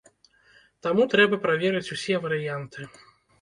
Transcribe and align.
Таму 0.87 1.05
трэба 1.11 1.39
праверыць 1.43 1.93
усе 1.97 2.15
варыянты. 2.25 2.89